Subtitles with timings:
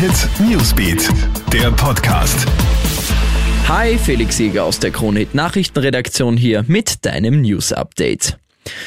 [0.00, 1.10] Hit Newsbeat,
[1.52, 2.46] der Podcast.
[3.68, 8.38] Hi, Felix Jäger aus der Krone Hit Nachrichtenredaktion hier mit deinem News Update.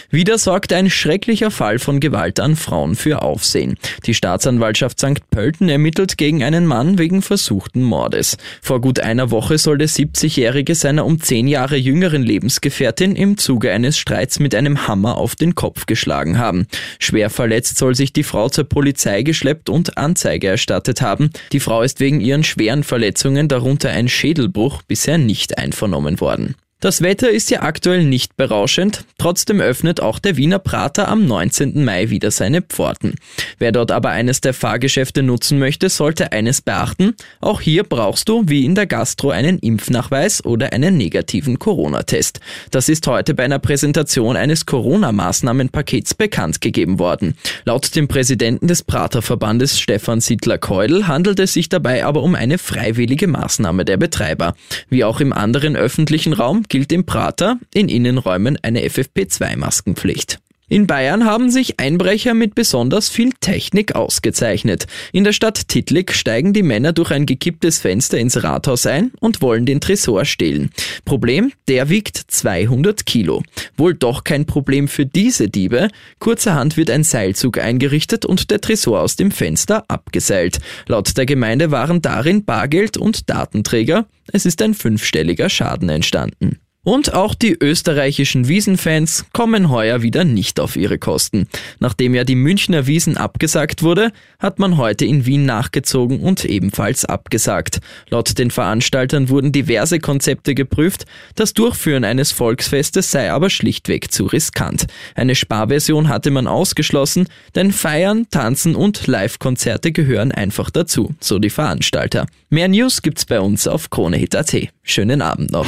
[0.09, 3.77] Wieder sorgt ein schrecklicher Fall von Gewalt an Frauen für Aufsehen.
[4.05, 5.29] Die Staatsanwaltschaft St.
[5.29, 8.37] Pölten ermittelt gegen einen Mann wegen versuchten Mordes.
[8.61, 13.71] Vor gut einer Woche soll der 70-Jährige seiner um zehn Jahre jüngeren Lebensgefährtin im Zuge
[13.71, 16.67] eines Streits mit einem Hammer auf den Kopf geschlagen haben.
[16.99, 21.31] Schwer verletzt soll sich die Frau zur Polizei geschleppt und Anzeige erstattet haben.
[21.51, 26.55] Die Frau ist wegen ihren schweren Verletzungen, darunter ein Schädelbruch, bisher nicht einvernommen worden.
[26.83, 31.85] Das Wetter ist ja aktuell nicht berauschend, trotzdem öffnet auch der Wiener Prater am 19.
[31.85, 33.15] Mai wieder seine Pforten.
[33.57, 38.43] Wer dort aber eines der Fahrgeschäfte nutzen möchte, sollte eines beachten, auch hier brauchst du
[38.47, 42.41] wie in der Gastro einen Impfnachweis oder einen negativen Corona-Test.
[42.69, 47.35] Das ist heute bei einer Präsentation eines Corona-Maßnahmenpakets bekannt gegeben worden.
[47.63, 53.27] Laut dem Präsidenten des Praterverbandes Stefan Sittler-Keudel handelt es sich dabei aber um eine freiwillige
[53.27, 54.53] Maßnahme der Betreiber.
[54.89, 60.39] Wie auch im anderen öffentlichen Raum gilt im Prater in Innenräumen eine FFP2-Maskenpflicht.
[60.69, 64.87] In Bayern haben sich Einbrecher mit besonders viel Technik ausgezeichnet.
[65.11, 69.41] In der Stadt Tittlik steigen die Männer durch ein gekipptes Fenster ins Rathaus ein und
[69.41, 70.69] wollen den Tresor stehlen.
[71.03, 73.43] Problem, der wiegt 200 Kilo.
[73.75, 75.89] Wohl doch kein Problem für diese Diebe.
[76.19, 80.59] Kurzerhand wird ein Seilzug eingerichtet und der Tresor aus dem Fenster abgeseilt.
[80.87, 84.07] Laut der Gemeinde waren darin Bargeld und Datenträger.
[84.31, 86.59] Es ist ein fünfstelliger Schaden entstanden.
[86.85, 91.47] Und auch die österreichischen Wiesenfans kommen heuer wieder nicht auf ihre Kosten.
[91.79, 97.05] Nachdem ja die Münchner Wiesen abgesagt wurde, hat man heute in Wien nachgezogen und ebenfalls
[97.05, 97.79] abgesagt.
[98.09, 104.25] Laut den Veranstaltern wurden diverse Konzepte geprüft, das Durchführen eines Volksfestes sei aber schlichtweg zu
[104.25, 104.87] riskant.
[105.15, 111.49] Eine Sparversion hatte man ausgeschlossen, denn Feiern, Tanzen und Live-Konzerte gehören einfach dazu, so die
[111.49, 112.25] Veranstalter.
[112.49, 114.67] Mehr News gibt's bei uns auf KroneHit.at.
[114.83, 115.67] Schönen Abend noch.